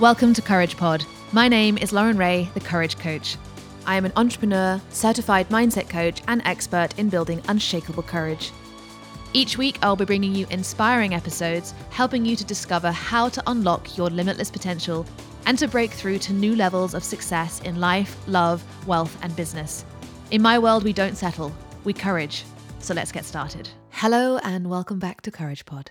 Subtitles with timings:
[0.00, 1.04] Welcome to Courage Pod.
[1.30, 3.36] My name is Lauren Ray, the Courage Coach.
[3.84, 8.50] I am an entrepreneur, certified mindset coach, and expert in building unshakable courage.
[9.34, 13.98] Each week, I'll be bringing you inspiring episodes, helping you to discover how to unlock
[13.98, 15.04] your limitless potential
[15.44, 19.84] and to break through to new levels of success in life, love, wealth, and business.
[20.30, 21.52] In my world, we don't settle,
[21.84, 22.44] we courage.
[22.78, 23.68] So let's get started.
[23.90, 25.90] Hello, and welcome back to Courage Pod.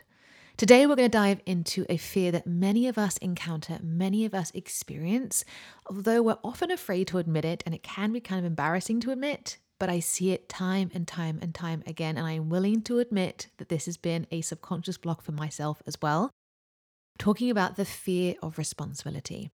[0.60, 4.34] Today, we're going to dive into a fear that many of us encounter, many of
[4.34, 5.46] us experience,
[5.90, 9.12] although we're often afraid to admit it, and it can be kind of embarrassing to
[9.12, 9.58] admit.
[9.80, 13.48] But I see it time and time and time again, and I'm willing to admit
[13.56, 16.30] that this has been a subconscious block for myself as well.
[17.18, 19.52] Talking about the fear of responsibility.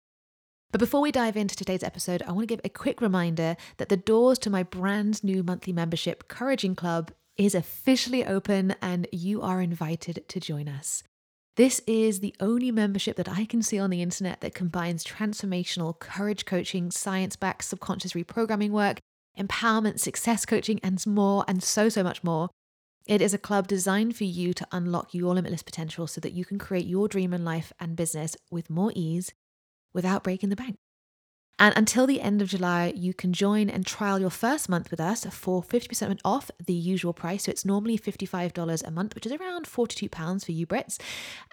[0.74, 3.88] But before we dive into today's episode, I want to give a quick reminder that
[3.88, 9.42] the doors to my brand new monthly membership, Couraging Club, is officially open and you
[9.42, 11.04] are invited to join us.
[11.56, 15.98] This is the only membership that I can see on the internet that combines transformational
[15.98, 19.00] courage coaching, science backed subconscious reprogramming work,
[19.40, 22.50] empowerment, success coaching, and more, and so, so much more.
[23.08, 26.44] It is a club designed for you to unlock your limitless potential so that you
[26.44, 29.34] can create your dream in life and business with more ease
[29.94, 30.78] without breaking the bank.
[31.60, 35.02] And until the end of July, you can join and trial your first month with
[35.02, 37.44] us for 50% off the usual price.
[37.44, 41.00] So it's normally $55 a month, which is around £42 for you Brits.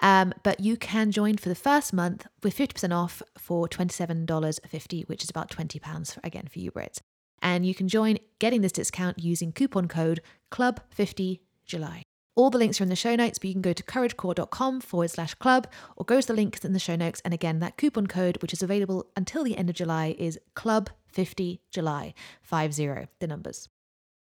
[0.01, 5.25] Um, but you can join for the first month with 50% off for $27.50, which
[5.25, 7.01] is about £20 for, again for you Brits.
[7.43, 10.21] And you can join getting this discount using coupon code
[10.53, 12.03] CLUB50JULY.
[12.37, 15.11] All the links are in the show notes, but you can go to couragecore.com forward
[15.11, 17.23] slash club or go to the links in the show notes.
[17.25, 21.61] And again, that coupon code, which is available until the end of July, is club50
[21.71, 22.13] July,
[22.43, 23.71] 50, the numbers.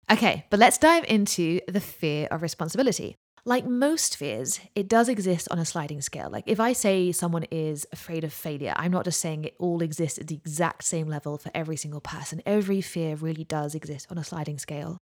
[0.09, 3.17] Okay, but let's dive into the fear of responsibility.
[3.45, 6.31] Like most fears, it does exist on a sliding scale.
[6.31, 9.83] Like if I say someone is afraid of failure, I'm not just saying it all
[9.83, 12.41] exists at the exact same level for every single person.
[12.47, 14.99] Every fear really does exist on a sliding scale.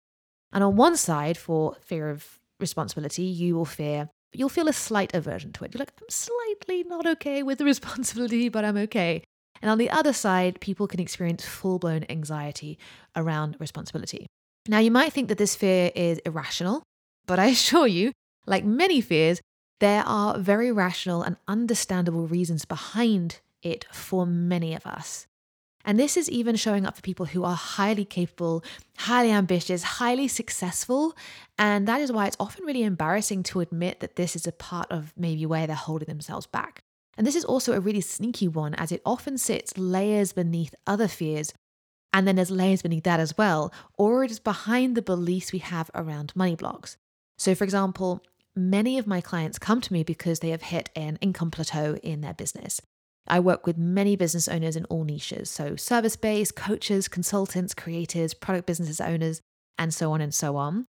[0.51, 5.13] And on one side, for fear of responsibility, you will fear, you'll feel a slight
[5.13, 5.73] aversion to it.
[5.73, 9.23] You're like, I'm slightly not okay with the responsibility, but I'm okay.
[9.61, 12.77] And on the other side, people can experience full blown anxiety
[13.15, 14.27] around responsibility.
[14.67, 16.83] Now, you might think that this fear is irrational,
[17.25, 18.11] but I assure you,
[18.45, 19.41] like many fears,
[19.79, 25.27] there are very rational and understandable reasons behind it for many of us.
[25.89, 28.63] And this is even showing up for people who are highly capable,
[28.95, 31.17] highly ambitious, highly successful.
[31.57, 34.85] And that is why it's often really embarrassing to admit that this is a part
[34.91, 36.83] of maybe where they're holding themselves back.
[37.17, 41.07] And this is also a really sneaky one, as it often sits layers beneath other
[41.07, 41.55] fears.
[42.13, 45.57] And then there's layers beneath that as well, or it is behind the beliefs we
[45.57, 46.97] have around money blocks.
[47.39, 48.23] So, for example,
[48.55, 52.21] many of my clients come to me because they have hit an income plateau in
[52.21, 52.79] their business.
[53.29, 58.33] I work with many business owners in all niches, so service based, coaches, consultants, creators,
[58.33, 59.41] product businesses owners,
[59.77, 60.85] and so on and so on.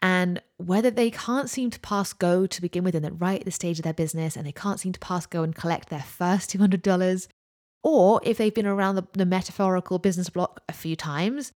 [0.00, 3.44] And whether they can't seem to pass go to begin with, and then right at
[3.44, 6.00] the stage of their business, and they can't seem to pass go and collect their
[6.02, 7.28] first $200,
[7.84, 11.52] or if they've been around the, the metaphorical business block a few times,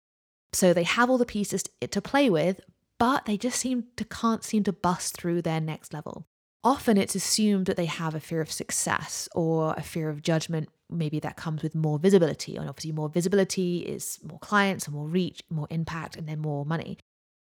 [0.53, 2.61] so they have all the pieces to play with,
[2.99, 6.27] but they just seem to can't seem to bust through their next level
[6.65, 10.69] often it's assumed that they have a fear of success or a fear of judgment.
[10.91, 12.57] Maybe that comes with more visibility.
[12.57, 16.65] And obviously, more visibility is more clients, and more reach, more impact, and then more
[16.65, 16.99] money.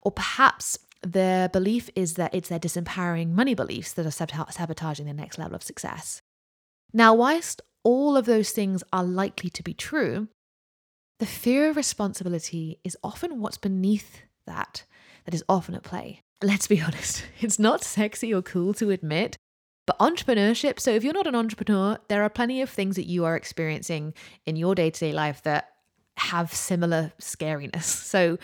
[0.02, 4.12] Or perhaps their belief is that it's their disempowering money beliefs that are
[4.52, 6.22] sabotaging their next level of success.
[6.94, 10.28] Now, whilst all of those things are likely to be true,
[11.20, 14.84] the fear of responsibility is often what's beneath that
[15.26, 19.38] that is often at play let's be honest, it's not sexy or cool to admit.
[19.88, 23.24] But entrepreneurship, so if you're not an entrepreneur, there are plenty of things that you
[23.26, 24.16] are experiencing
[24.46, 25.70] in your day to day life that
[26.18, 27.84] have similar scariness.
[28.16, 28.38] So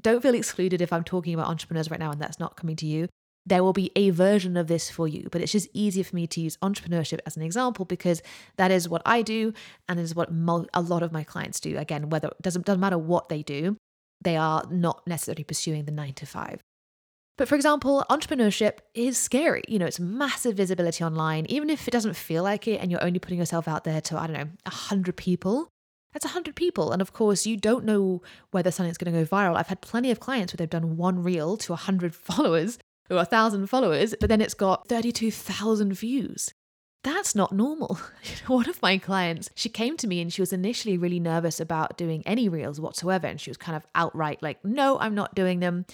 [0.00, 2.86] don't feel excluded if I'm talking about entrepreneurs right now and that's not coming to
[2.86, 3.08] you.
[3.46, 6.26] There will be a version of this for you, but it's just easier for me
[6.28, 8.22] to use entrepreneurship as an example because
[8.56, 9.54] that is what I do
[9.88, 11.78] and is what a lot of my clients do.
[11.78, 13.76] Again, whether it doesn't, doesn't matter what they do,
[14.22, 16.62] they are not necessarily pursuing the nine to five.
[17.38, 19.62] But for example, entrepreneurship is scary.
[19.66, 21.46] You know, it's massive visibility online.
[21.48, 24.18] Even if it doesn't feel like it and you're only putting yourself out there to,
[24.18, 25.68] I don't know, 100 people,
[26.12, 26.92] that's 100 people.
[26.92, 29.56] And of course, you don't know whether something's going to go viral.
[29.56, 32.78] I've had plenty of clients where they've done one reel to 100 followers
[33.10, 36.52] or 1,000 followers, but then it's got 32,000 views.
[37.04, 37.98] That's not normal.
[38.46, 41.98] One of my clients, she came to me and she was initially really nervous about
[41.98, 43.26] doing any reels whatsoever.
[43.26, 45.84] And she was kind of outright like, no, I'm not doing them.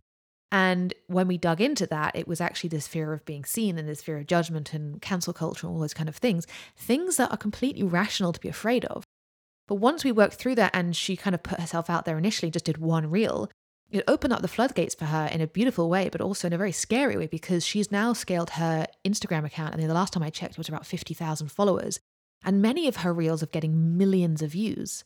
[0.51, 3.89] And when we dug into that, it was actually this fear of being seen and
[3.89, 6.47] this fear of judgment and cancel culture and all those kind of things,
[6.77, 9.05] things that are completely rational to be afraid of.
[9.67, 12.51] But once we worked through that and she kind of put herself out there initially,
[12.51, 13.51] just did one reel,
[13.91, 16.59] it opened up the floodgates for her in a beautiful way, but also in a
[16.59, 19.75] very scary way because she's now scaled her Instagram account.
[19.75, 21.99] And the last time I checked, it was about 50,000 followers.
[22.45, 25.05] And many of her reels are getting millions of views.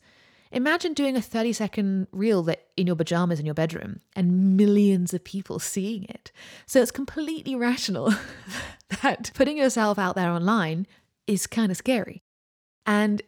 [0.51, 5.13] Imagine doing a 30 second reel that in your pajamas in your bedroom and millions
[5.13, 6.31] of people seeing it.
[6.67, 8.13] So it's completely rational
[9.01, 10.85] that putting yourself out there online
[11.25, 12.21] is kind of scary.
[12.85, 13.21] And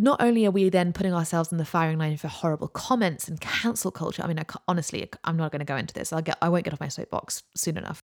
[0.00, 3.38] not only are we then putting ourselves in the firing line for horrible comments and
[3.40, 4.22] cancel culture.
[4.22, 6.10] I mean, I, honestly, I'm not going to go into this.
[6.12, 8.00] I'll get, I won't get off my soapbox soon enough.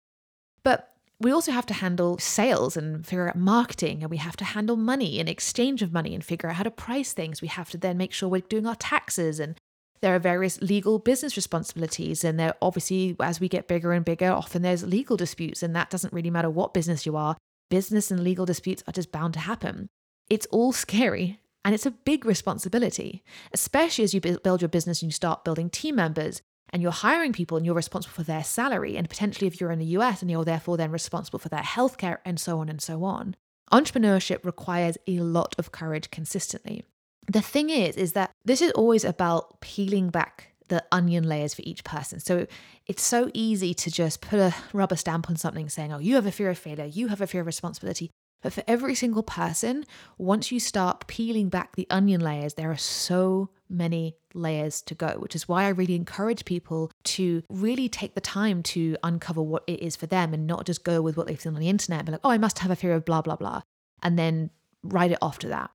[0.63, 4.43] But we also have to handle sales and figure out marketing, and we have to
[4.43, 7.41] handle money and exchange of money and figure out how to price things.
[7.41, 9.55] We have to then make sure we're doing our taxes and
[10.01, 14.29] there are various legal business responsibilities and there obviously as we get bigger and bigger
[14.29, 17.37] often there's legal disputes and that doesn't really matter what business you are
[17.69, 19.87] business and legal disputes are just bound to happen
[20.29, 25.09] it's all scary and it's a big responsibility, especially as you build your business and
[25.09, 28.95] you start building team members and you're hiring people and you're responsible for their salary.
[28.95, 32.19] And potentially, if you're in the US and you're therefore then responsible for their healthcare
[32.23, 33.35] and so on and so on.
[33.73, 36.83] Entrepreneurship requires a lot of courage consistently.
[37.27, 41.63] The thing is, is that this is always about peeling back the onion layers for
[41.65, 42.19] each person.
[42.19, 42.45] So
[42.85, 46.27] it's so easy to just put a rubber stamp on something saying, oh, you have
[46.27, 48.11] a fear of failure, you have a fear of responsibility.
[48.45, 49.85] But for every single person,
[50.19, 55.15] once you start peeling back the onion layers, there are so many layers to go,
[55.17, 59.63] which is why I really encourage people to really take the time to uncover what
[59.65, 62.05] it is for them and not just go with what they've seen on the internet
[62.05, 63.63] be like, oh, I must have a fear of blah, blah, blah,
[64.03, 64.51] and then
[64.83, 65.71] write it off to that.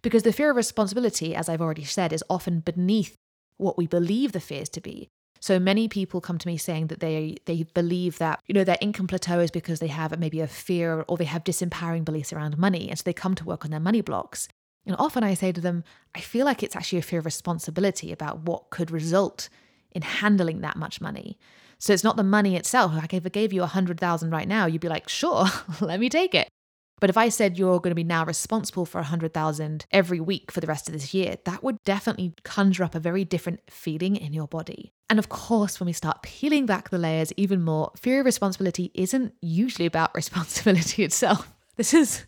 [0.00, 3.16] Because the fear of responsibility, as I've already said, is often beneath
[3.56, 5.08] what we believe the fears to be.
[5.46, 8.78] So many people come to me saying that they they believe that you know their
[8.80, 12.58] income plateau is because they have maybe a fear or they have disempowering beliefs around
[12.58, 14.48] money, and so they come to work on their money blocks.
[14.86, 15.84] And often I say to them,
[16.16, 19.48] I feel like it's actually a fear of responsibility about what could result
[19.92, 21.38] in handling that much money.
[21.78, 22.92] So it's not the money itself.
[22.94, 25.46] Like if I gave you a hundred thousand right now, you'd be like, sure,
[25.80, 26.48] let me take it.
[27.00, 30.60] But if I said you're going to be now responsible for 100,000 every week for
[30.60, 34.32] the rest of this year, that would definitely conjure up a very different feeling in
[34.32, 34.92] your body.
[35.10, 38.90] And of course, when we start peeling back the layers even more, fear of responsibility
[38.94, 41.52] isn't usually about responsibility itself.
[41.76, 42.24] This is,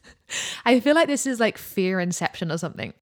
[0.66, 2.92] I feel like this is like fear inception or something.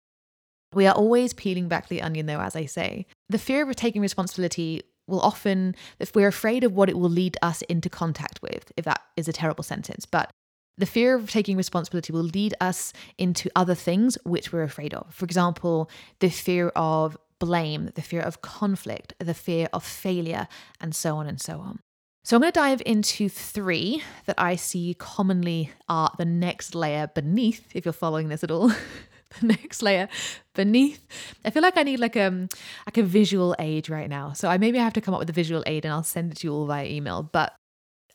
[0.72, 3.06] We are always peeling back the onion, though, as I say.
[3.28, 7.36] The fear of taking responsibility will often, if we're afraid of what it will lead
[7.42, 10.30] us into contact with, if that is a terrible sentence, but
[10.78, 15.14] the fear of taking responsibility will lead us into other things which we're afraid of.
[15.14, 15.90] For example,
[16.20, 20.48] the fear of blame, the fear of conflict, the fear of failure,
[20.80, 21.80] and so on and so on.
[22.24, 27.06] So, I'm going to dive into three that I see commonly are the next layer
[27.14, 28.72] beneath, if you're following this at all.
[29.40, 30.08] the next layer
[30.54, 31.06] beneath.
[31.44, 32.48] I feel like I need like a um,
[32.86, 34.32] like a visual aid right now.
[34.32, 36.38] So I maybe have to come up with a visual aid and I'll send it
[36.38, 37.22] to you all via email.
[37.22, 37.54] But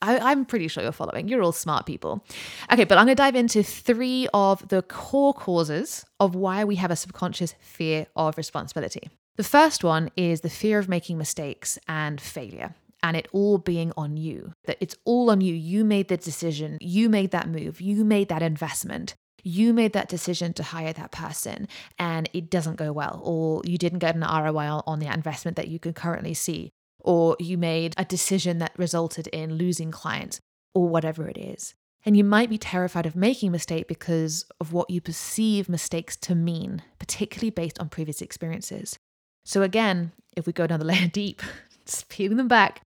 [0.01, 1.27] I, am pretty sure you're following.
[1.27, 2.25] You're all smart people.
[2.71, 6.75] Okay, but I'm going to dive into three of the core causes of why we
[6.75, 9.09] have a subconscious fear of responsibility.
[9.37, 12.75] The first one is the fear of making mistakes and failure.
[13.03, 15.55] And it all being on you, that it's all on you.
[15.55, 20.09] You made the decision, you made that move, you made that investment, you made that
[20.09, 24.21] decision to hire that person and it doesn't go well, or you didn't get an
[24.21, 26.71] ROI on the investment that you can currently see,
[27.03, 30.39] or you made a decision that resulted in losing clients,
[30.73, 31.73] or whatever it is.
[32.03, 36.15] And you might be terrified of making a mistake because of what you perceive mistakes
[36.17, 38.97] to mean, particularly based on previous experiences.
[39.43, 41.41] So, again, if we go down the layer deep,
[41.85, 42.81] just peeling them back,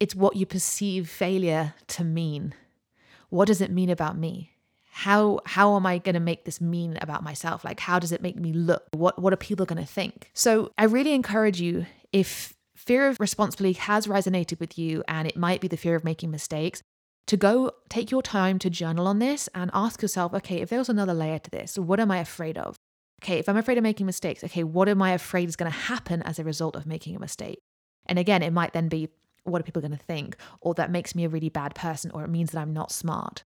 [0.00, 2.54] it's what you perceive failure to mean.
[3.30, 4.52] What does it mean about me?
[4.90, 7.64] How how am I going to make this mean about myself?
[7.64, 8.84] Like how does it make me look?
[8.92, 10.30] What what are people going to think?
[10.34, 15.36] So I really encourage you if fear of responsibility has resonated with you and it
[15.36, 16.82] might be the fear of making mistakes,
[17.26, 20.78] to go take your time to journal on this and ask yourself, okay, if there
[20.78, 22.76] was another layer to this, what am I afraid of?
[23.22, 25.76] Okay, if I'm afraid of making mistakes, okay, what am I afraid is going to
[25.76, 27.58] happen as a result of making a mistake?
[28.06, 29.08] And again, it might then be,
[29.42, 30.36] what are people going to think?
[30.60, 33.42] Or that makes me a really bad person, or it means that I'm not smart.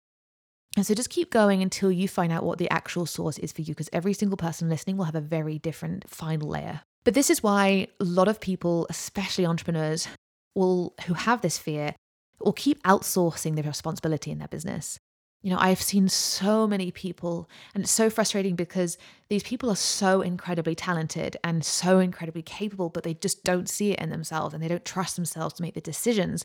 [0.75, 3.61] And so just keep going until you find out what the actual source is for
[3.61, 6.81] you, because every single person listening will have a very different final layer.
[7.07, 10.09] But this is why a lot of people, especially entrepreneurs,
[10.55, 11.95] will who have this fear
[12.41, 14.99] will keep outsourcing the responsibility in their business.
[15.41, 18.97] You know, I've seen so many people, and it's so frustrating because
[19.29, 23.93] these people are so incredibly talented and so incredibly capable, but they just don't see
[23.93, 26.43] it in themselves and they don't trust themselves to make the decisions.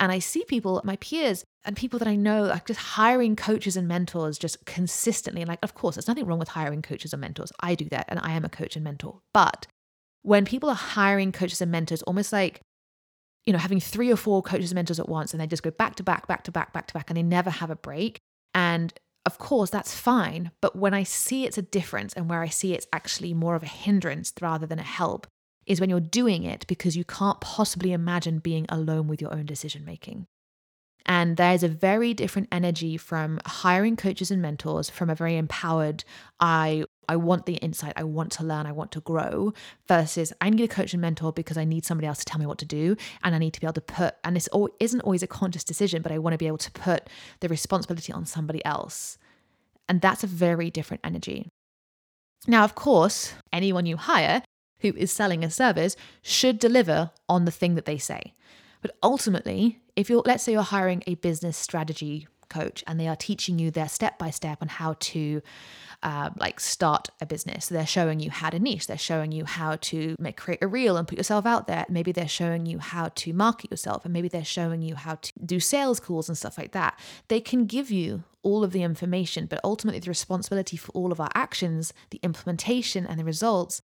[0.00, 3.76] And I see people, my peers, and people that I know, like just hiring coaches
[3.76, 5.44] and mentors just consistently.
[5.44, 7.52] Like, of course, there's nothing wrong with hiring coaches and mentors.
[7.60, 9.20] I do that, and I am a coach and mentor.
[9.32, 9.68] But
[10.22, 12.60] when people are hiring coaches and mentors, almost like
[13.46, 15.70] you know, having three or four coaches and mentors at once and they just go
[15.70, 18.18] back to back, back to back, back to back, and they never have a break.
[18.54, 18.92] And
[19.26, 20.50] of course, that's fine.
[20.60, 23.62] But when I see it's a difference and where I see it's actually more of
[23.62, 25.26] a hindrance rather than a help
[25.66, 29.46] is when you're doing it because you can't possibly imagine being alone with your own
[29.46, 30.26] decision making.
[31.06, 36.04] And there's a very different energy from hiring coaches and mentors from a very empowered,
[36.38, 39.52] I I want the insight, I want to learn, I want to grow,
[39.88, 42.46] versus I need a coach and mentor because I need somebody else to tell me
[42.46, 42.96] what to do.
[43.24, 44.48] And I need to be able to put, and this
[44.78, 48.12] isn't always a conscious decision, but I want to be able to put the responsibility
[48.12, 49.18] on somebody else.
[49.88, 51.48] And that's a very different energy.
[52.46, 54.44] Now, of course, anyone you hire
[54.78, 58.34] who is selling a service should deliver on the thing that they say.
[58.82, 63.16] But ultimately, if you're, let's say you're hiring a business strategy coach and they are
[63.16, 65.40] teaching you their step by step on how to
[66.02, 67.66] uh, like start a business.
[67.66, 68.86] They're showing you how to niche.
[68.86, 71.86] They're showing you how to make create a reel and put yourself out there.
[71.88, 75.32] Maybe they're showing you how to market yourself, and maybe they're showing you how to
[75.44, 76.98] do sales calls and stuff like that.
[77.28, 81.20] They can give you all of the information, but ultimately the responsibility for all of
[81.20, 83.82] our actions, the implementation, and the results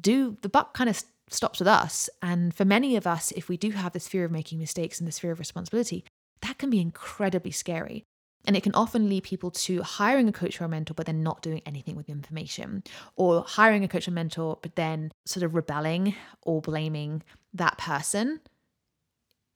[0.00, 2.08] do the buck kind of stops with us.
[2.20, 5.08] And for many of us, if we do have this fear of making mistakes and
[5.08, 6.04] this fear of responsibility,
[6.42, 8.04] that can be incredibly scary.
[8.44, 11.22] And it can often lead people to hiring a coach or a mentor, but then
[11.22, 12.82] not doing anything with the information,
[13.14, 17.22] or hiring a coach or mentor, but then sort of rebelling or blaming
[17.54, 18.40] that person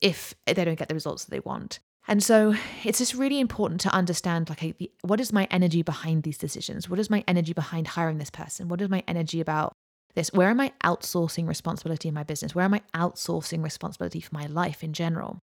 [0.01, 1.81] if they don't get the results that they want.
[2.09, 6.39] And so it's just really important to understand like what is my energy behind these
[6.39, 6.89] decisions?
[6.89, 8.69] What is my energy behind hiring this person?
[8.69, 9.73] What is my energy about
[10.15, 10.33] this?
[10.33, 12.55] Where am I outsourcing responsibility in my business?
[12.55, 15.41] Where am I outsourcing responsibility for my life in general?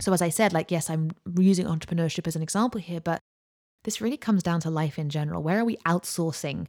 [0.00, 3.20] So, as I said, like, yes, I'm using entrepreneurship as an example here, but
[3.84, 5.42] this really comes down to life in general.
[5.42, 6.66] Where are we outsourcing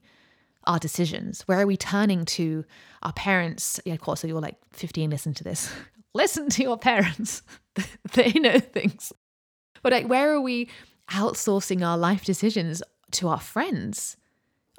[0.65, 1.41] our decisions?
[1.41, 2.65] Where are we turning to
[3.03, 3.79] our parents?
[3.85, 5.71] Yeah, of course, so you're like 15, listen to this.
[6.13, 7.41] listen to your parents,
[8.13, 9.11] they know things.
[9.81, 10.69] But like, where are we
[11.11, 14.17] outsourcing our life decisions to our friends?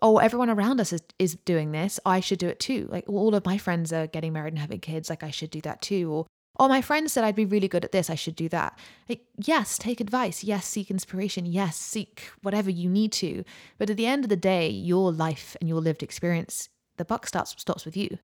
[0.03, 2.01] Oh, everyone around us is, is doing this.
[2.07, 2.89] I should do it too.
[2.91, 5.11] Like all of my friends are getting married and having kids.
[5.11, 6.11] Like I should do that too.
[6.11, 6.27] Or
[6.61, 8.79] or my friend said I'd be really good at this, I should do that.
[9.09, 10.45] Like, yes, take advice.
[10.45, 11.47] Yes, seek inspiration.
[11.47, 13.45] Yes, seek whatever you need to.
[13.79, 17.26] But at the end of the day, your life and your lived experience, the buck
[17.26, 18.19] starts stops with you.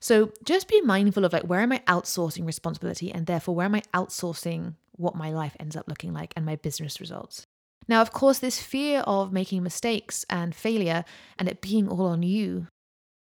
[0.00, 3.76] So just be mindful of like where am I outsourcing responsibility and therefore where am
[3.76, 7.46] I outsourcing what my life ends up looking like and my business results.
[7.86, 11.04] Now, of course, this fear of making mistakes and failure
[11.38, 12.66] and it being all on you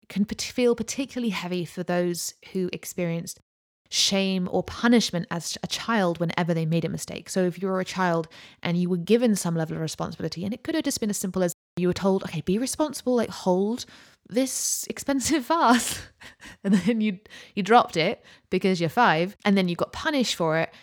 [0.09, 3.39] can feel particularly heavy for those who experienced
[3.91, 7.29] shame or punishment as a child whenever they made a mistake.
[7.29, 8.29] So if you were a child
[8.63, 11.17] and you were given some level of responsibility, and it could have just been as
[11.17, 13.85] simple as you were told, okay, be responsible, like hold
[14.29, 16.01] this expensive vase.
[16.63, 17.19] and then you
[17.53, 20.73] you dropped it because you're five, and then you got punished for it.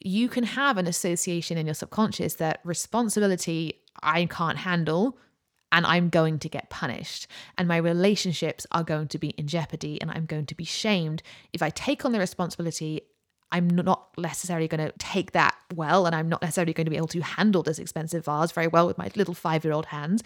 [0.00, 5.18] You can have an association in your subconscious that responsibility I can't handle
[5.76, 7.26] and I'm going to get punished.
[7.58, 11.22] And my relationships are going to be in jeopardy and I'm going to be shamed.
[11.52, 13.02] If I take on the responsibility,
[13.52, 16.96] I'm not necessarily going to take that well, and I'm not necessarily going to be
[16.96, 20.24] able to handle this expensive vase very well with my little five year old hands.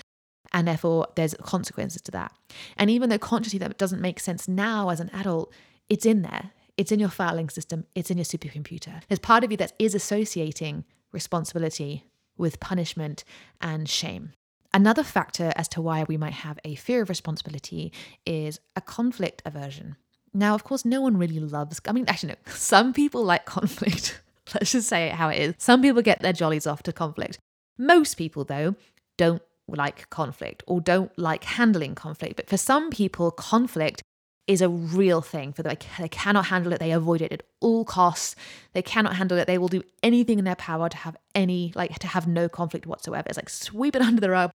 [0.52, 2.33] And therefore, there's consequences to that.
[2.76, 5.52] And even though consciously that doesn't make sense now as an adult,
[5.88, 6.52] it's in there.
[6.76, 9.02] It's in your filing system, it's in your supercomputer.
[9.09, 12.04] There's part of you that is associating responsibility
[12.38, 13.25] with punishment
[13.61, 14.33] and shame.
[14.73, 17.93] Another factor as to why we might have a fear of responsibility
[18.25, 19.97] is a conflict aversion.
[20.33, 24.23] Now, of course, no one really loves, I mean, actually, no, some people like conflict.
[24.55, 25.55] Let's just say it how it is.
[25.59, 27.39] Some people get their jollies off to conflict.
[27.79, 28.77] Most people, though,
[29.17, 32.37] don't like conflict or don't like handling conflict.
[32.37, 34.03] But for some people, conflict
[34.47, 35.77] is a real thing for them.
[35.99, 36.81] They cannot handle it.
[36.81, 38.35] They avoid it at all costs.
[38.73, 39.47] They cannot handle it.
[39.47, 42.87] They will do anything in their power to have any, like, to have no conflict
[42.87, 43.27] whatsoever.
[43.29, 44.50] It's like sweep it under the rug,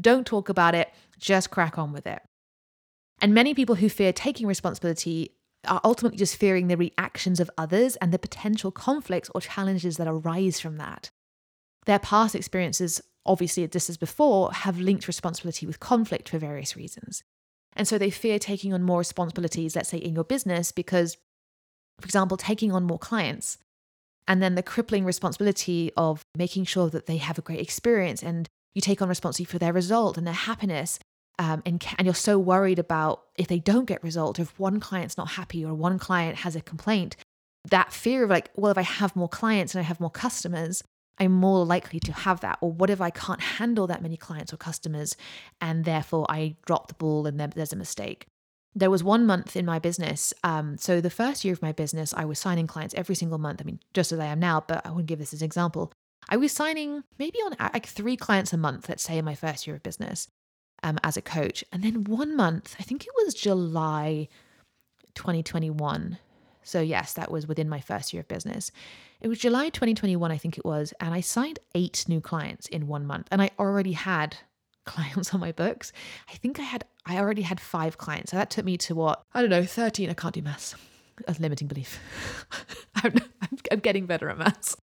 [0.00, 2.22] don't talk about it, just crack on with it.
[3.20, 5.32] And many people who fear taking responsibility
[5.66, 10.06] are ultimately just fearing the reactions of others and the potential conflicts or challenges that
[10.06, 11.10] arise from that.
[11.86, 17.22] Their past experiences, obviously, just as before, have linked responsibility with conflict for various reasons.
[17.74, 21.16] And so they fear taking on more responsibilities, let's say in your business, because,
[22.00, 23.58] for example, taking on more clients
[24.28, 28.48] And then the crippling responsibility of making sure that they have a great experience and
[28.76, 30.98] you take on responsibility for their result and their happiness.
[31.38, 35.16] Um, and, and you're so worried about if they don't get result, if one client's
[35.16, 37.16] not happy or one client has a complaint,
[37.70, 40.84] that fear of like, well, if I have more clients and I have more customers,
[41.18, 42.58] I'm more likely to have that.
[42.60, 45.16] Or what if I can't handle that many clients or customers
[45.58, 48.26] and therefore I drop the ball and there's a mistake?
[48.74, 50.34] There was one month in my business.
[50.44, 53.62] Um, so the first year of my business, I was signing clients every single month.
[53.62, 55.94] I mean, just as I am now, but I wouldn't give this as an example.
[56.28, 59.66] I was signing maybe on like three clients a month, let's say in my first
[59.66, 60.28] year of business
[60.82, 61.64] um, as a coach.
[61.72, 64.28] And then one month, I think it was July
[65.14, 66.18] 2021.
[66.62, 68.72] So, yes, that was within my first year of business.
[69.20, 72.88] It was July 2021, I think it was, and I signed eight new clients in
[72.88, 73.28] one month.
[73.30, 74.36] And I already had
[74.84, 75.92] clients on my books.
[76.28, 78.32] I think I had, I already had five clients.
[78.32, 79.22] So that took me to what?
[79.32, 80.10] I don't know, 13.
[80.10, 80.74] I can't do maths.
[81.28, 81.98] A limiting belief.
[82.96, 83.14] I'm,
[83.70, 84.76] I'm getting better at maths.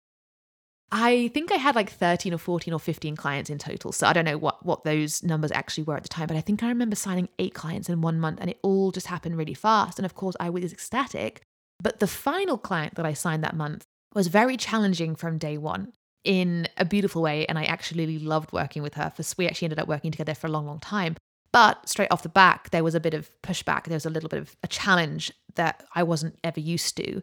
[0.94, 3.92] I think I had like 13 or 14 or 15 clients in total.
[3.92, 6.42] So I don't know what, what those numbers actually were at the time, but I
[6.42, 9.54] think I remember signing eight clients in one month and it all just happened really
[9.54, 9.98] fast.
[9.98, 11.40] And of course, I was ecstatic.
[11.82, 15.94] But the final client that I signed that month was very challenging from day one
[16.24, 17.46] in a beautiful way.
[17.46, 19.10] And I actually loved working with her.
[19.16, 21.16] For we actually ended up working together for a long, long time.
[21.52, 23.84] But straight off the back, there was a bit of pushback.
[23.84, 27.22] There was a little bit of a challenge that I wasn't ever used to.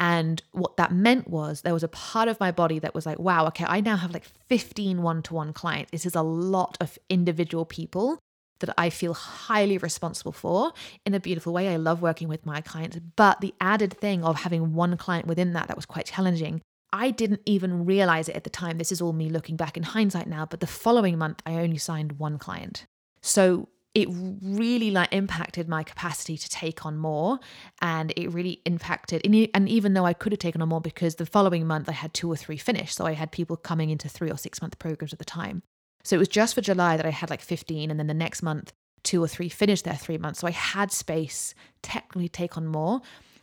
[0.00, 3.18] And what that meant was there was a part of my body that was like,
[3.18, 5.90] wow, okay, I now have like 15 one to one clients.
[5.92, 8.18] This is a lot of individual people
[8.60, 10.72] that I feel highly responsible for
[11.04, 11.68] in a beautiful way.
[11.68, 15.52] I love working with my clients, but the added thing of having one client within
[15.52, 16.62] that that was quite challenging.
[16.92, 18.78] I didn't even realize it at the time.
[18.78, 21.78] This is all me looking back in hindsight now, but the following month I only
[21.78, 22.86] signed one client.
[23.20, 24.08] So it
[24.42, 27.40] really like impacted my capacity to take on more
[27.82, 31.26] and it really impacted and even though i could have taken on more because the
[31.26, 34.30] following month i had two or three finished so i had people coming into three
[34.30, 35.62] or six month programs at the time
[36.02, 38.42] so it was just for July that I had like 15, and then the next
[38.42, 40.40] month, two or three finished their three months.
[40.40, 43.00] So I had space technically take on more.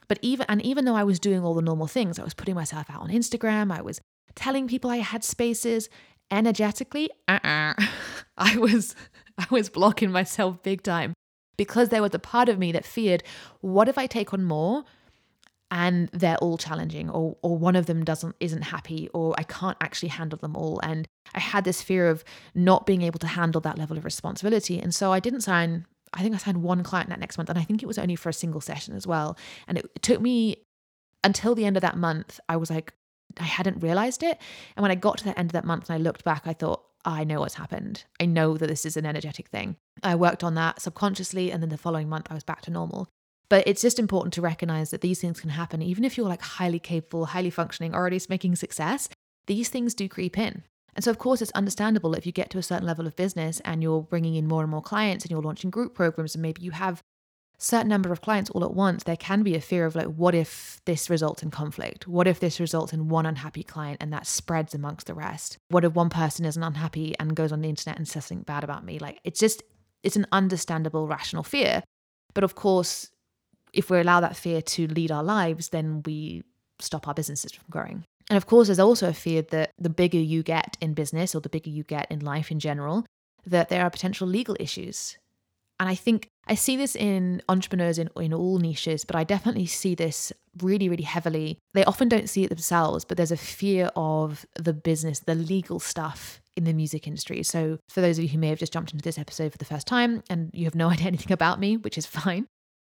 [0.08, 2.56] But even and even though I was doing all the normal things, I was putting
[2.56, 4.00] myself out on Instagram, I was
[4.36, 5.89] telling people I had spaces
[6.32, 7.74] energetically, uh-uh.
[8.38, 8.96] I was
[9.39, 11.13] I was blocking myself big time.
[11.58, 13.23] Because there was a part of me that feared,
[13.62, 14.84] what if I take on more
[15.71, 19.78] and they're all challenging or or one of them doesn't isn't happy or I can't
[19.82, 20.80] actually handle them all?
[20.84, 22.23] And I had this fear of
[22.54, 24.80] not being able to handle that level of responsibility.
[24.80, 27.60] And so I didn't sign I think I signed one client that next month and
[27.60, 29.36] I think it was only for a single session as well.
[29.67, 30.58] And it, took me
[31.23, 32.93] until the end of that month I was like
[33.39, 34.39] I hadn't realized it.
[34.76, 36.54] And when I got to the end of that month and I looked back I
[36.54, 38.04] thought I know what's happened.
[38.20, 39.78] I know that this is an energetic thing.
[40.04, 43.08] I worked on that subconsciously, and then the following month I was back to normal.
[43.50, 46.41] But it's just important to recognize that these things can happen, even if you're like
[46.41, 49.08] highly capable, highly functioning, already making success,
[49.48, 50.63] these things do creep in.
[50.96, 53.62] And so, of course, it's understandable if you get to a certain level of business
[53.63, 56.62] and you're bringing in more and more clients and you're launching group programs and maybe
[56.62, 57.02] you have
[57.58, 60.36] certain number of clients all at once, there can be a fear of like, what
[60.36, 62.08] if this results in conflict?
[62.08, 65.58] What if this results in one unhappy client and that spreads amongst the rest?
[65.70, 68.63] What if one person isn't unhappy and goes on the internet and says something bad
[68.63, 69.00] about me?
[69.00, 69.63] Like, it's just,
[70.04, 71.84] it's an understandable, rational fear.
[72.34, 73.10] But of course,
[73.74, 76.43] if we allow that fear to lead our lives, then we
[76.80, 78.06] stop our businesses from growing.
[78.30, 81.41] And of course, there's also a fear that the bigger you get in business or
[81.41, 83.06] the bigger you get in life in general,
[83.46, 85.17] that there are potential legal issues.
[85.80, 89.66] And I think I see this in entrepreneurs in, in all niches, but I definitely
[89.66, 91.60] see this really, really heavily.
[91.74, 95.80] They often don't see it themselves, but there's a fear of the business, the legal
[95.80, 97.44] stuff in the music industry.
[97.44, 99.66] So, for those of you who may have just jumped into this episode for the
[99.66, 102.48] first time and you have no idea anything about me, which is fine,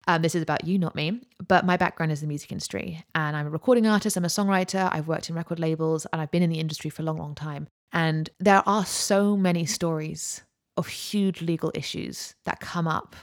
[0.07, 1.21] um, this is about you, not me.
[1.47, 4.17] But my background is the music industry, and I'm a recording artist.
[4.17, 4.89] I'm a songwriter.
[4.93, 7.35] I've worked in record labels, and I've been in the industry for a long, long
[7.35, 7.67] time.
[7.93, 10.43] And there are so many stories
[10.77, 13.17] of huge legal issues that come up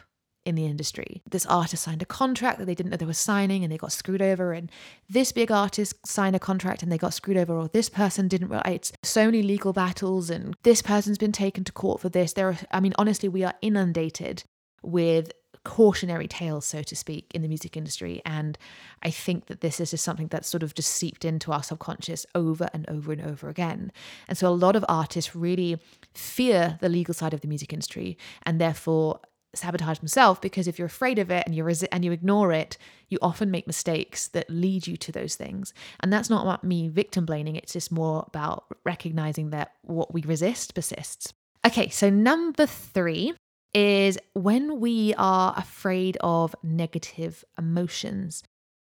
[0.45, 1.21] in the industry.
[1.29, 3.91] This artist signed a contract that they didn't know they were signing and they got
[3.91, 4.51] screwed over.
[4.53, 4.69] And
[5.09, 8.49] this big artist signed a contract and they got screwed over, or this person didn't
[8.49, 12.33] realize so many legal battles and this person's been taken to court for this.
[12.33, 14.43] There are, I mean, honestly, we are inundated
[14.81, 15.31] with
[15.63, 18.21] cautionary tales, so to speak, in the music industry.
[18.26, 18.58] And
[19.02, 22.26] I think that this is just something that's sort of just seeped into our subconscious
[22.36, 23.91] over and over and over again.
[24.28, 25.80] And so a lot of artists really
[26.13, 29.19] fear the legal side of the music industry and therefore
[29.56, 32.78] sabotage themselves because if you're afraid of it and you resi- and you ignore it,
[33.10, 35.73] you often make mistakes that lead you to those things.
[35.99, 40.23] And that's not about me victim blaming, it's just more about recognizing that what we
[40.23, 41.34] resist persists.
[41.65, 43.34] Okay, so number three
[43.73, 48.43] is when we are afraid of negative emotions.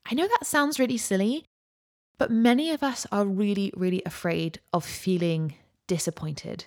[0.09, 1.45] I know that sounds really silly,
[2.17, 5.55] But many of us are really, really afraid of feeling
[5.87, 6.65] disappointed,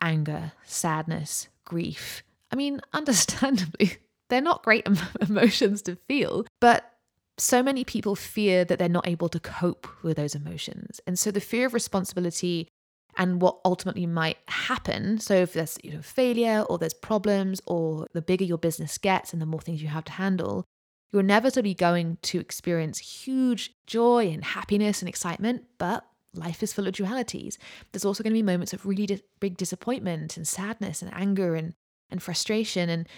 [0.00, 2.22] anger, sadness, grief.
[2.52, 3.96] I mean, understandably,
[4.28, 4.86] they're not great
[5.20, 6.92] emotions to feel, but
[7.38, 11.00] so many people fear that they're not able to cope with those emotions.
[11.06, 12.68] And so the fear of responsibility
[13.16, 15.18] and what ultimately might happen.
[15.18, 19.32] So if there's you know, failure or there's problems or the bigger your business gets
[19.32, 20.64] and the more things you have to handle,
[21.10, 26.86] you're inevitably going to experience huge joy and happiness and excitement, but life is full
[26.86, 27.56] of dualities.
[27.92, 31.54] There's also going to be moments of really di- big disappointment and sadness and anger
[31.54, 31.74] and,
[32.10, 32.90] and frustration.
[32.90, 33.08] And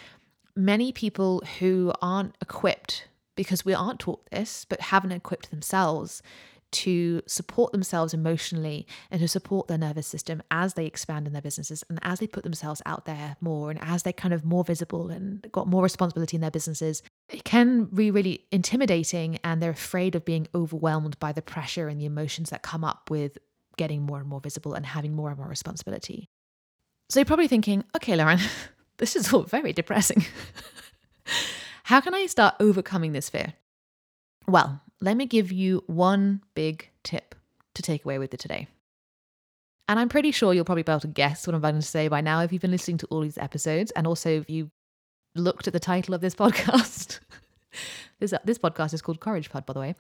[0.55, 6.23] many people who aren't equipped, because we aren't taught this, but haven't equipped themselves
[6.71, 11.43] to support themselves emotionally and to support their nervous system as they expand in their
[11.43, 14.65] businesses and as they put themselves out there more and as they're kind of more
[14.65, 19.71] visible and got more responsibility in their businesses, it can be really intimidating and they're
[19.71, 23.39] afraid of being overwhelmed by the pressure and the emotions that come up with
[23.77, 26.29] getting more and more visible and having more and more responsibility.
[27.09, 28.41] So you're probably thinking, okay, Lauren,
[28.99, 30.27] this is all very depressing.
[31.85, 33.55] How can I start overcoming this fear?
[34.47, 37.35] Well, let me give you one big tip
[37.75, 38.69] to take away with you today.
[39.89, 42.09] And I'm pretty sure you'll probably be able to guess what I'm about to say
[42.09, 44.71] by now if you've been listening to all these episodes and also if you
[45.35, 47.21] looked at the title of this podcast.
[48.19, 49.95] this, this podcast is called Courage Pod, by the way.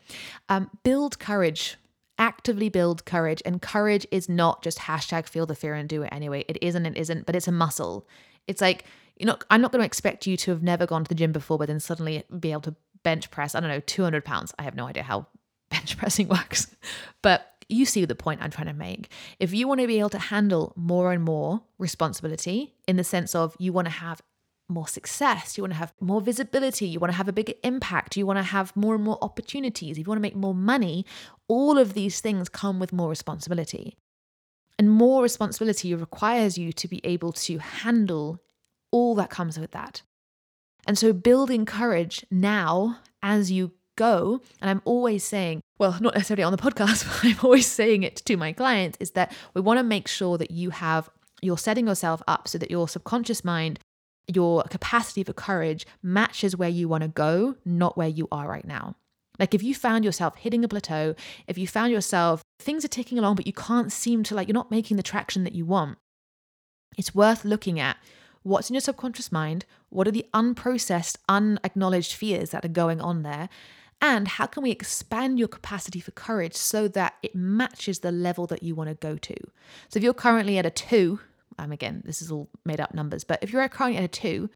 [0.48, 1.76] Um, build courage.
[2.18, 3.40] Actively build courage.
[3.46, 6.44] And courage is not just hashtag feel the fear and do it anyway.
[6.48, 8.06] It isn't, it isn't, but it's a muscle.
[8.46, 8.84] It's like,
[9.16, 11.32] you know, I'm not going to expect you to have never gone to the gym
[11.32, 14.52] before, but then suddenly be able to bench press, I don't know, 200 pounds.
[14.58, 15.26] I have no idea how
[15.70, 16.74] bench pressing works,
[17.22, 19.10] but you see the point I'm trying to make.
[19.38, 23.34] If you want to be able to handle more and more responsibility in the sense
[23.34, 24.22] of you want to have
[24.68, 28.16] more success, you want to have more visibility, you want to have a bigger impact,
[28.16, 31.06] you want to have more and more opportunities, you want to make more money,
[31.46, 33.96] all of these things come with more responsibility.
[34.78, 38.40] And more responsibility requires you to be able to handle
[38.90, 40.02] all that comes with that.
[40.88, 46.42] And so building courage now as you go, and I'm always saying, well, not necessarily
[46.42, 49.78] on the podcast, but I'm always saying it to my clients, is that we want
[49.78, 51.10] to make sure that you have,
[51.42, 53.78] you're setting yourself up so that your subconscious mind,
[54.26, 58.66] your capacity for courage matches where you want to go, not where you are right
[58.66, 58.96] now.
[59.38, 61.14] Like if you found yourself hitting a plateau,
[61.46, 64.54] if you found yourself things are ticking along, but you can't seem to like, you're
[64.54, 65.98] not making the traction that you want,
[66.96, 67.98] it's worth looking at
[68.42, 73.22] what's in your subconscious mind, what are the unprocessed, unacknowledged fears that are going on
[73.22, 73.48] there,
[74.00, 78.46] and how can we expand your capacity for courage so that it matches the level
[78.46, 79.34] that you want to go to.
[79.88, 81.20] So if you're currently at a two,
[81.58, 84.50] um, again, this is all made up numbers, but if you're currently at a two,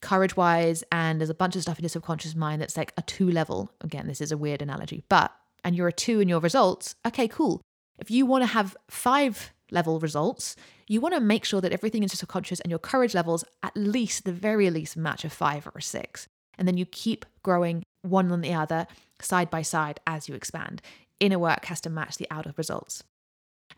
[0.00, 3.02] courage wise, and there's a bunch of stuff in your subconscious mind that's like a
[3.02, 6.40] two level, again, this is a weird analogy, but, and you're a two in your
[6.40, 7.60] results, okay, cool.
[7.98, 12.02] If you want to have five level results, you want to make sure that everything
[12.02, 15.66] in your subconscious and your courage levels, at least the very least, match a five
[15.66, 16.28] or a six.
[16.58, 18.86] And then you keep growing one on the other,
[19.20, 20.82] side by side, as you expand.
[21.20, 23.02] Inner work has to match the outer results.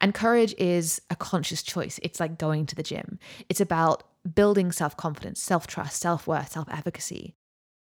[0.01, 1.99] And courage is a conscious choice.
[2.03, 3.19] It's like going to the gym.
[3.49, 4.03] It's about
[4.35, 7.35] building self confidence, self trust, self worth, self efficacy.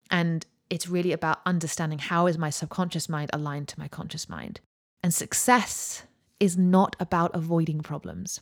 [0.09, 4.61] And it's really about understanding how is my subconscious mind aligned to my conscious mind.
[5.03, 6.03] And success
[6.41, 8.41] is not about avoiding problems.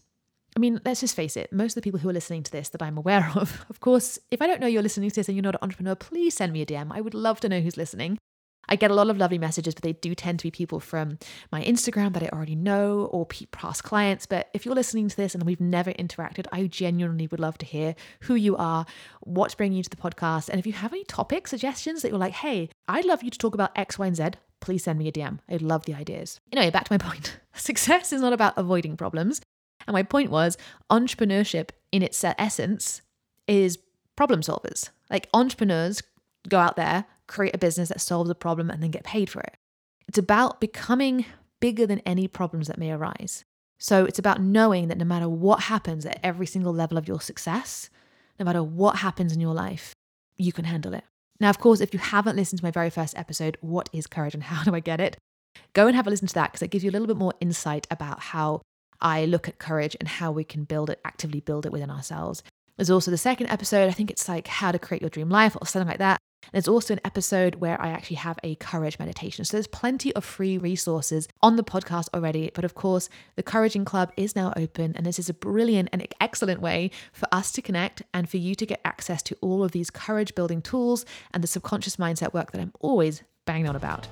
[0.56, 2.70] I mean, let's just face it, most of the people who are listening to this
[2.70, 5.36] that I'm aware of, of course, if I don't know you're listening to this and
[5.36, 6.88] you're not an entrepreneur, please send me a DM.
[6.92, 8.18] I would love to know who's listening.
[8.72, 11.18] I get a lot of lovely messages, but they do tend to be people from
[11.52, 14.28] my Instagram that I already know or past clients.
[14.28, 17.66] But if you're listening to this and we've never interacted, I genuinely would love to
[17.66, 18.86] hear who you are,
[19.22, 20.50] what's bringing you to the podcast.
[20.50, 23.38] And if you have any topic suggestions that you're like, hey, I'd love you to
[23.40, 24.24] talk about X, Y, and Z,
[24.60, 25.39] please send me a DM.
[25.50, 26.39] I'd love the ideas.
[26.52, 27.38] Anyway, back to my point.
[27.54, 29.41] Success is not about avoiding problems.
[29.88, 30.58] And my point was
[30.89, 33.02] entrepreneurship in its essence
[33.48, 33.80] is
[34.15, 34.89] problem solvers.
[35.10, 36.04] Like entrepreneurs
[36.48, 39.39] go out there, create a business that solves a problem and then get paid for
[39.41, 39.56] it.
[40.08, 41.26] It's about becoming
[41.60, 43.45] bigger than any problems that may arise.
[43.78, 47.22] So it's about knowing that no matter what happens at every single level of your
[47.22, 47.89] success,
[48.39, 49.93] no matter what happens in your life,
[50.38, 51.04] you can handle it.
[51.39, 54.34] Now, of course, if you haven't listened to my very first episode, What is Courage
[54.34, 55.17] and How Do I Get It?
[55.73, 57.34] Go and have a listen to that because it gives you a little bit more
[57.39, 58.62] insight about how
[59.02, 62.43] I look at courage and how we can build it, actively build it within ourselves.
[62.75, 65.56] There's also the second episode, I think it's like how to create your dream life
[65.60, 66.19] or something like that.
[66.52, 69.45] There's also an episode where I actually have a courage meditation.
[69.45, 72.49] So there's plenty of free resources on the podcast already.
[72.54, 76.08] But of course, the Couraging Club is now open, and this is a brilliant and
[76.19, 79.71] excellent way for us to connect and for you to get access to all of
[79.71, 84.08] these courage building tools and the subconscious mindset work that I'm always banging on about.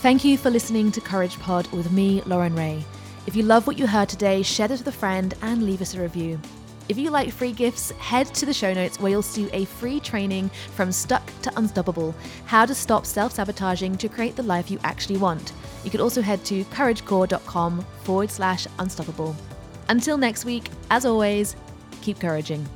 [0.00, 2.84] Thank you for listening to Courage Pod with me, Lauren Ray.
[3.26, 5.94] If you love what you heard today, share this with a friend and leave us
[5.94, 6.38] a review.
[6.86, 10.00] If you like free gifts, head to the show notes where you'll see a free
[10.00, 14.78] training from stuck to unstoppable how to stop self sabotaging to create the life you
[14.84, 15.54] actually want.
[15.82, 19.34] You could also head to couragecore.com forward slash unstoppable.
[19.88, 21.56] Until next week, as always,
[22.02, 22.66] keep couraging.